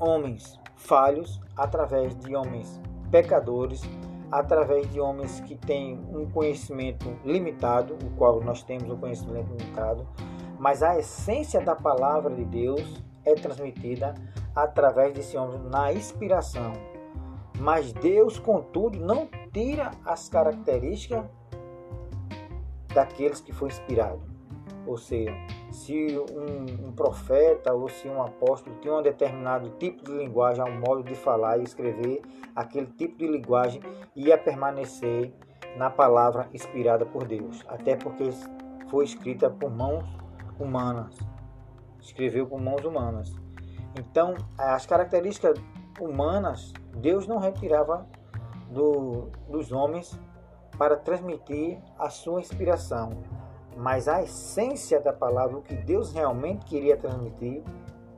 homens 0.03 0.60
falhos, 0.75 1.39
através 1.55 2.15
de 2.19 2.36
homens 2.36 2.79
pecadores, 3.10 3.81
através 4.31 4.91
de 4.91 5.00
homens 5.00 5.39
que 5.41 5.55
têm 5.55 6.00
um 6.12 6.29
conhecimento 6.29 7.15
limitado, 7.24 7.93
o 8.03 8.10
qual 8.17 8.41
nós 8.41 8.63
temos 8.63 8.89
um 8.89 8.98
conhecimento 8.98 9.55
limitado, 9.55 10.07
mas 10.60 10.81
a 10.81 10.98
essência 10.98 11.62
da 11.62 11.75
palavra 11.75 12.33
de 12.33 12.43
Deus 12.43 13.03
é 13.24 13.36
transmitida 13.36 14.13
através 14.55 15.13
desse 15.13 15.38
homem 15.38 15.60
na 15.69 15.93
inspiração. 15.93 16.74
Mas 17.60 17.93
Deus, 17.93 18.39
contudo, 18.39 19.00
não 19.00 19.29
tira 19.51 19.91
as 20.03 20.27
características 20.27 21.25
daqueles 22.93 23.39
que 23.39 23.53
foi 23.53 23.69
inspirado. 23.69 24.33
Ou 24.86 24.98
seja, 24.98 25.34
se 25.72 26.17
um, 26.17 26.88
um, 26.88 26.91
profeta 26.91 27.74
ou 27.74 27.88
se 27.88 28.08
um 28.08 28.22
apóstolo 28.22 28.75
tinha 28.82 28.93
um 28.93 29.01
determinado 29.01 29.70
tipo 29.79 30.03
de 30.03 30.12
linguagem, 30.12 30.63
um 30.63 30.79
modo 30.79 31.03
de 31.03 31.15
falar 31.15 31.58
e 31.58 31.63
escrever, 31.63 32.22
aquele 32.55 32.88
tipo 32.88 33.17
de 33.17 33.27
linguagem 33.27 33.82
ia 34.15 34.38
permanecer 34.38 35.34
na 35.77 35.89
palavra 35.89 36.50
inspirada 36.53 37.05
por 37.05 37.25
Deus, 37.25 37.63
até 37.67 37.96
porque 37.96 38.29
foi 38.89 39.05
escrita 39.05 39.50
por 39.50 39.72
mãos 39.72 40.05
humanas, 40.60 41.17
escreveu 42.00 42.46
por 42.46 42.62
mãos 42.62 42.84
humanas. 42.84 43.34
Então, 43.98 44.36
as 44.58 44.86
características 44.86 45.60
humanas, 46.00 46.74
Deus 46.98 47.27
não 47.27 47.38
retirava 47.38 48.08
do, 48.70 49.29
dos 49.50 49.72
homens 49.72 50.20
para 50.77 50.98
transmitir 50.98 51.79
a 51.98 52.10
sua 52.10 52.39
inspiração, 52.39 53.12
mas 53.77 54.08
a 54.08 54.22
essência 54.22 55.00
da 55.00 55.12
palavra, 55.12 55.58
o 55.58 55.62
que 55.62 55.75
Deus 55.75 56.13
realmente 56.13 56.65
queria 56.65 56.98
transmitir, 56.98 57.63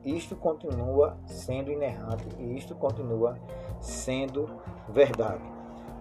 isto 0.04 0.36
continua 0.36 1.16
sendo 1.26 1.70
inerrante 1.72 2.26
e 2.38 2.56
isto 2.56 2.74
continua 2.74 3.36
sendo 3.80 4.48
verdade. 4.88 5.42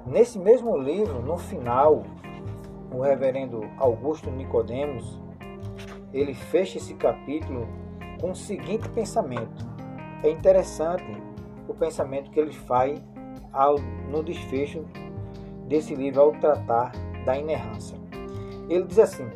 Nesse 0.05 0.37
mesmo 0.37 0.77
livro, 0.77 1.21
no 1.21 1.37
final, 1.37 2.03
o 2.91 3.01
reverendo 3.01 3.61
Augusto 3.77 4.29
Nicodemos, 4.29 5.19
ele 6.13 6.33
fecha 6.33 6.77
esse 6.77 6.93
capítulo 6.93 7.67
com 8.21 8.31
o 8.31 8.35
seguinte 8.35 8.87
pensamento. 8.89 9.65
É 10.23 10.29
interessante 10.29 11.05
o 11.67 11.73
pensamento 11.73 12.29
que 12.29 12.39
ele 12.39 12.53
faz 12.53 13.01
ao, 13.51 13.79
no 14.09 14.23
desfecho 14.23 14.85
desse 15.67 15.95
livro 15.95 16.21
ao 16.21 16.31
tratar 16.33 16.91
da 17.25 17.37
inerrância. 17.37 17.97
Ele 18.69 18.85
diz 18.85 18.99
assim: 18.99 19.27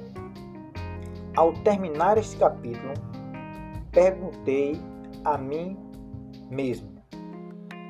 Ao 1.39 1.53
terminar 1.53 2.17
este 2.17 2.35
capítulo, 2.35 2.93
perguntei 3.93 4.77
a 5.23 5.37
mim 5.37 5.77
mesmo 6.51 7.01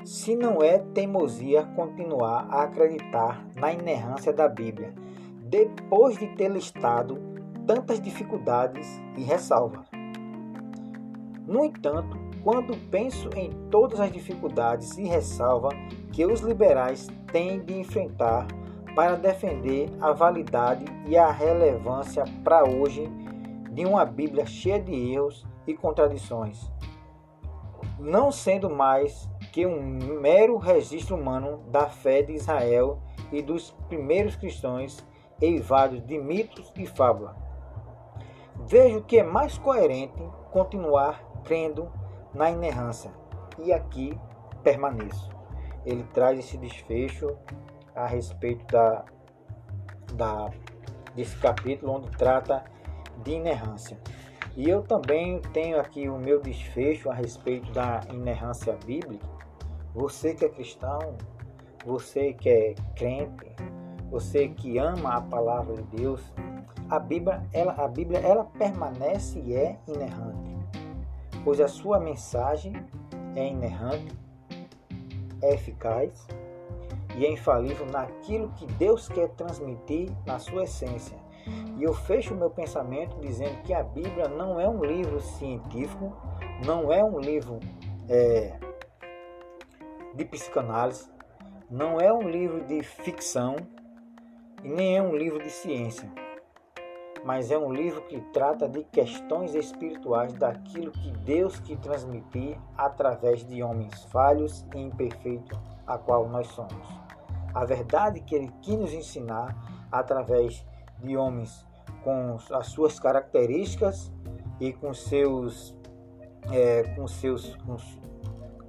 se 0.05 0.35
não 0.35 0.61
é 0.61 0.77
teimosia 0.77 1.63
continuar 1.75 2.45
a 2.51 2.61
acreditar 2.61 3.43
na 3.55 3.73
inerrância 3.73 4.31
da 4.31 4.47
Bíblia, 4.47 4.93
depois 5.45 6.15
de 6.19 6.27
ter 6.35 6.51
listado 6.51 7.17
tantas 7.65 7.99
dificuldades 7.99 8.87
e 9.17 9.23
ressalvas. 9.23 9.87
No 11.47 11.65
entanto, 11.65 12.19
quando 12.43 12.77
penso 12.91 13.31
em 13.35 13.49
todas 13.71 13.99
as 13.99 14.11
dificuldades 14.11 14.95
e 14.95 15.05
ressalvas 15.05 15.73
que 16.11 16.23
os 16.23 16.41
liberais 16.41 17.07
têm 17.31 17.61
de 17.61 17.79
enfrentar 17.79 18.45
para 18.95 19.15
defender 19.15 19.89
a 19.99 20.11
validade 20.11 20.85
e 21.07 21.17
a 21.17 21.31
relevância 21.31 22.23
para 22.43 22.63
hoje 22.63 23.09
de 23.71 23.85
uma 23.85 24.05
Bíblia 24.05 24.45
cheia 24.45 24.79
de 24.79 24.93
erros 24.93 25.45
e 25.65 25.73
contradições, 25.73 26.71
não 27.97 28.31
sendo 28.31 28.69
mais 28.69 29.29
que 29.51 29.65
um 29.65 30.19
mero 30.19 30.57
registro 30.57 31.15
humano 31.15 31.63
da 31.69 31.87
fé 31.87 32.21
de 32.21 32.33
Israel 32.33 33.01
e 33.31 33.41
dos 33.41 33.71
primeiros 33.87 34.35
cristãos 34.35 35.05
eivados 35.41 36.05
de 36.05 36.17
mitos 36.17 36.71
e 36.75 36.85
fábulas. 36.85 37.35
Vejo 38.67 39.01
que 39.01 39.19
é 39.19 39.23
mais 39.23 39.57
coerente 39.57 40.21
continuar 40.51 41.23
crendo 41.43 41.91
na 42.33 42.51
inerrância 42.51 43.11
e 43.57 43.71
aqui 43.71 44.19
permaneço. 44.63 45.29
Ele 45.85 46.03
traz 46.13 46.37
esse 46.37 46.57
desfecho 46.57 47.35
a 47.95 48.05
respeito 48.05 48.65
da, 48.67 49.05
da, 50.13 50.49
desse 51.15 51.37
capítulo 51.37 51.93
onde 51.93 52.09
trata 52.11 52.63
de 53.23 53.31
inerrância. 53.31 53.97
E 54.55 54.67
eu 54.67 54.81
também 54.81 55.41
tenho 55.53 55.79
aqui 55.79 56.09
o 56.09 56.17
meu 56.17 56.41
desfecho 56.41 57.09
a 57.09 57.13
respeito 57.13 57.71
da 57.71 58.01
inerrância 58.11 58.77
bíblica. 58.85 59.27
Você 59.93 60.33
que 60.33 60.45
é 60.45 60.49
cristão, 60.49 61.15
você 61.85 62.33
que 62.33 62.49
é 62.49 62.75
crente, 62.95 63.55
você 64.09 64.47
que 64.49 64.77
ama 64.77 65.15
a 65.15 65.21
palavra 65.21 65.75
de 65.75 65.83
Deus, 65.97 66.21
a 66.89 66.99
Bíblia, 66.99 67.43
ela, 67.53 67.73
a 67.73 67.87
Bíblia, 67.87 68.19
ela 68.19 68.43
permanece 68.43 69.39
e 69.39 69.55
é 69.55 69.77
inerrante, 69.87 70.57
pois 71.43 71.61
a 71.61 71.67
sua 71.67 71.99
mensagem 71.99 72.73
é 73.35 73.47
inerrante, 73.47 74.17
é 75.41 75.53
eficaz 75.53 76.27
e 77.15 77.25
é 77.25 77.31
infalível 77.31 77.85
naquilo 77.85 78.49
que 78.53 78.65
Deus 78.73 79.07
quer 79.07 79.29
transmitir 79.29 80.09
na 80.25 80.39
sua 80.39 80.63
essência. 80.63 81.17
E 81.77 81.83
eu 81.83 81.93
fecho 81.93 82.35
meu 82.35 82.49
pensamento 82.49 83.17
dizendo 83.19 83.61
que 83.63 83.73
a 83.73 83.83
Bíblia 83.83 84.27
não 84.27 84.59
é 84.59 84.67
um 84.67 84.83
livro 84.83 85.19
científico, 85.21 86.13
não 86.65 86.91
é 86.91 87.03
um 87.03 87.19
livro 87.19 87.59
é, 88.09 88.59
de 90.13 90.25
psicanálise, 90.25 91.09
não 91.69 91.99
é 91.99 92.11
um 92.11 92.27
livro 92.27 92.65
de 92.65 92.83
ficção 92.83 93.55
e 94.63 94.67
nem 94.67 94.97
é 94.97 95.01
um 95.01 95.15
livro 95.15 95.41
de 95.41 95.49
ciência, 95.49 96.11
mas 97.23 97.51
é 97.51 97.57
um 97.57 97.71
livro 97.71 98.01
que 98.01 98.19
trata 98.33 98.67
de 98.67 98.83
questões 98.85 99.53
espirituais 99.53 100.33
daquilo 100.33 100.91
que 100.91 101.11
Deus 101.11 101.59
quer 101.59 101.77
transmitir 101.77 102.57
através 102.77 103.45
de 103.45 103.61
homens 103.61 104.03
falhos 104.05 104.65
e 104.75 104.79
imperfeitos, 104.79 105.57
a 105.85 105.97
qual 105.97 106.27
nós 106.27 106.47
somos. 106.47 106.87
A 107.53 107.65
verdade 107.65 108.19
que 108.21 108.35
Ele 108.35 108.51
quis 108.61 108.75
nos 108.75 108.93
ensinar 108.93 109.55
através 109.91 110.65
de 111.03 111.15
homens 111.17 111.65
com 112.03 112.37
as 112.53 112.67
suas 112.67 112.99
características 112.99 114.11
e 114.59 114.73
com 114.73 114.93
seus, 114.93 115.75
é, 116.51 116.83
com 116.95 117.07
seus, 117.07 117.55
com, 117.57 117.77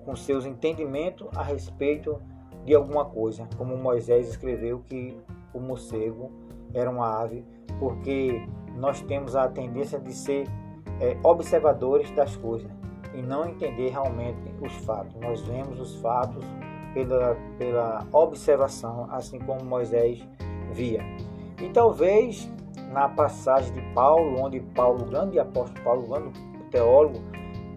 com 0.04 0.16
seus 0.16 0.44
entendimentos 0.44 1.28
a 1.36 1.42
respeito 1.42 2.20
de 2.64 2.74
alguma 2.74 3.04
coisa, 3.04 3.48
como 3.56 3.76
Moisés 3.76 4.28
escreveu 4.28 4.80
que 4.80 5.16
o 5.52 5.60
morcego 5.60 6.30
era 6.74 6.90
uma 6.90 7.20
ave, 7.20 7.44
porque 7.78 8.46
nós 8.76 9.00
temos 9.02 9.34
a 9.34 9.48
tendência 9.48 9.98
de 9.98 10.12
ser 10.12 10.46
é, 11.00 11.16
observadores 11.22 12.10
das 12.12 12.36
coisas 12.36 12.70
e 13.14 13.22
não 13.22 13.48
entender 13.48 13.90
realmente 13.90 14.54
os 14.60 14.72
fatos. 14.84 15.14
Nós 15.16 15.40
vemos 15.42 15.80
os 15.80 15.96
fatos 15.96 16.44
pela, 16.94 17.36
pela 17.58 18.06
observação, 18.12 19.08
assim 19.10 19.38
como 19.38 19.64
Moisés 19.64 20.26
via. 20.72 21.02
E 21.60 21.68
talvez 21.68 22.50
na 22.92 23.08
passagem 23.08 23.72
de 23.72 23.80
Paulo, 23.94 24.40
onde 24.42 24.60
Paulo, 24.60 25.04
grande 25.04 25.38
apóstolo 25.38 25.84
Paulo, 25.84 26.06
grande 26.08 26.40
teólogo, 26.70 27.20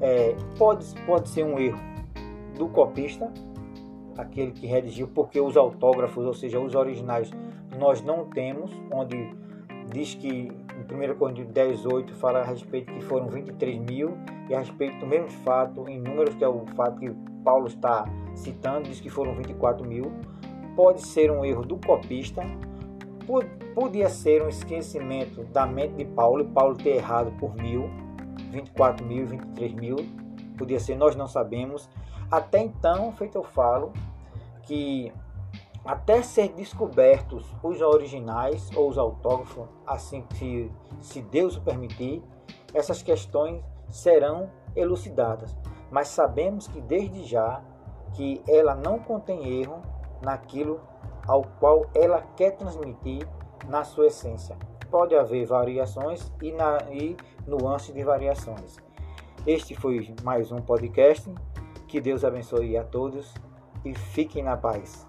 é, 0.02 0.36
pode, 0.58 0.86
pode 1.06 1.30
ser 1.30 1.46
um 1.46 1.60
erro 1.60 1.80
do 2.58 2.68
copista, 2.68 3.32
aquele 4.18 4.52
que 4.52 4.66
redigiu, 4.66 5.08
porque 5.08 5.40
os 5.40 5.58
autógrafos, 5.58 6.26
ou 6.26 6.34
seja, 6.34 6.60
os 6.60 6.76
originais, 6.76 7.32
nós 7.78 8.02
não 8.02 8.26
temos, 8.26 8.72
onde 8.92 9.34
diz 9.92 10.16
que 10.16 10.30
em 10.30 11.12
1 11.12 11.16
Coríntios 11.16 11.48
10, 11.48 11.86
8 11.86 12.14
fala 12.16 12.40
a 12.40 12.44
respeito 12.44 12.92
que 12.94 13.02
foram 13.02 13.28
23 13.28 13.80
mil, 13.80 14.18
e 14.50 14.54
a 14.54 14.60
respeito 14.60 15.00
do 15.00 15.08
mesmo 15.08 15.30
fato, 15.30 15.88
em 15.88 16.00
números, 16.00 16.36
que 16.36 16.44
é 16.44 16.48
o 16.48 16.66
fato 16.76 17.00
que 17.00 17.12
Paulo 17.44 17.68
está 17.68 18.06
citando, 18.36 18.90
diz 18.90 19.00
que 19.00 19.10
foram 19.10 19.36
24 19.36 19.86
mil. 19.86 20.12
Pode 20.76 21.06
ser 21.06 21.32
um 21.32 21.46
erro 21.46 21.64
do 21.64 21.78
copista, 21.78 22.42
podia 23.74 24.10
ser 24.10 24.44
um 24.44 24.50
esquecimento 24.50 25.44
da 25.46 25.66
mente 25.66 25.96
de 25.96 26.06
Paulo, 26.06 26.44
e 26.44 26.48
Paulo 26.48 26.76
ter 26.76 26.98
errado 26.98 27.32
por 27.40 27.56
mil, 27.56 27.90
24 28.52 29.06
mil, 29.06 29.26
23 29.28 29.74
mil, 29.74 29.96
podia 30.58 30.80
ser, 30.80 30.96
nós 30.96 31.16
não 31.16 31.28
sabemos. 31.28 31.90
Até 32.30 32.60
então, 32.60 33.12
feito 33.14 33.38
eu 33.38 33.44
falo, 33.44 33.94
que 34.64 35.12
até 35.86 36.22
ser 36.22 36.50
descobertos 36.50 37.46
os 37.62 37.82
originais 37.82 38.70
ou 38.76 38.90
os 38.90 38.98
autógrafos, 38.98 39.68
assim 39.86 40.22
que 40.22 40.72
se 41.02 41.22
Deus 41.22 41.58
o 41.58 41.62
permitir, 41.62 42.24
essas 42.74 43.02
questões 43.02 43.62
serão 43.90 44.50
elucidadas. 44.76 45.56
Mas 45.92 46.08
sabemos 46.08 46.68
que 46.68 46.82
desde 46.82 47.26
já 47.26 47.62
que 48.14 48.42
ela 48.48 48.74
não 48.76 48.98
contém 48.98 49.62
erro 49.62 49.82
naquilo 50.22 50.80
ao 51.28 51.44
qual 51.60 51.86
ela 51.96 52.22
quer 52.36 52.52
transmitir 52.52 53.28
na 53.68 53.84
sua 53.84 54.08
essência. 54.08 54.58
Pode 54.90 55.16
haver 55.16 55.46
variações 55.46 56.32
e, 56.42 56.52
na, 56.52 56.78
e 56.92 57.16
nuances 57.48 57.94
de 57.94 58.04
variações. 58.04 58.78
Este 59.46 59.76
foi 59.76 60.14
mais 60.24 60.52
um 60.52 60.62
podcast. 60.62 61.30
Que 61.88 62.00
Deus 62.00 62.24
abençoe 62.24 62.78
a 62.78 62.84
todos 62.84 63.34
e 63.86 63.94
fiquem 63.94 64.44
na 64.44 64.58
paz. 64.58 65.08